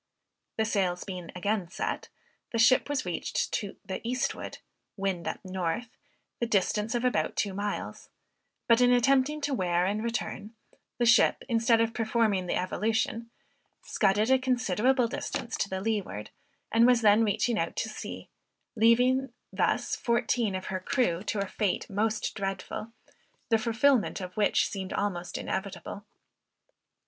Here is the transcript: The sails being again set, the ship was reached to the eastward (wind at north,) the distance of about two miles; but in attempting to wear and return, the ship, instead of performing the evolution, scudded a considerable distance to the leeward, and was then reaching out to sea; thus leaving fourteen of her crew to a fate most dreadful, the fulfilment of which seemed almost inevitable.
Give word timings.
The 0.57 0.65
sails 0.65 1.03
being 1.03 1.29
again 1.35 1.69
set, 1.69 2.09
the 2.51 2.57
ship 2.57 2.89
was 2.89 3.05
reached 3.05 3.51
to 3.51 3.75
the 3.85 4.01
eastward 4.03 4.57
(wind 4.97 5.27
at 5.27 5.45
north,) 5.45 5.89
the 6.39 6.47
distance 6.47 6.95
of 6.95 7.05
about 7.05 7.35
two 7.35 7.53
miles; 7.53 8.09
but 8.67 8.81
in 8.81 8.91
attempting 8.91 9.41
to 9.41 9.53
wear 9.53 9.85
and 9.85 10.03
return, 10.03 10.55
the 10.97 11.05
ship, 11.05 11.43
instead 11.47 11.79
of 11.81 11.93
performing 11.93 12.47
the 12.47 12.55
evolution, 12.55 13.29
scudded 13.83 14.31
a 14.31 14.39
considerable 14.39 15.07
distance 15.07 15.55
to 15.57 15.69
the 15.69 15.81
leeward, 15.81 16.31
and 16.71 16.87
was 16.87 17.01
then 17.01 17.23
reaching 17.23 17.59
out 17.59 17.75
to 17.75 17.87
sea; 17.89 18.27
thus 18.75 18.79
leaving 18.81 19.29
fourteen 20.01 20.55
of 20.55 20.65
her 20.73 20.79
crew 20.79 21.21
to 21.21 21.45
a 21.45 21.47
fate 21.47 21.87
most 21.91 22.33
dreadful, 22.33 22.91
the 23.49 23.59
fulfilment 23.59 24.19
of 24.19 24.33
which 24.35 24.67
seemed 24.67 24.93
almost 24.93 25.37
inevitable. 25.37 26.05